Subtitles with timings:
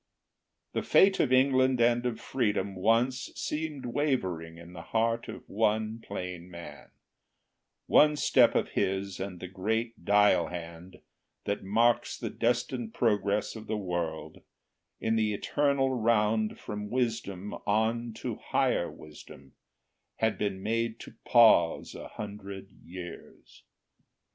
[0.73, 5.99] The fate of England and of freedom once Seemed wavering in the heart of one
[5.99, 6.89] plain man,
[7.85, 11.01] One step of his and the great dial hand,
[11.43, 14.41] That marks the destined progress of the world
[14.99, 19.53] In the eternal round from wisdom on To higher wisdom,
[20.15, 23.61] had been made to pause A hundred years.